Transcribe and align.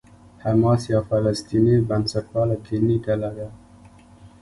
حماس 0.43 0.81
یوه 0.91 1.03
فلسطیني 1.09 1.75
بنسټپاله 1.89 2.55
دیني 2.65 2.97
ډله 3.05 3.29
ده. 3.37 3.47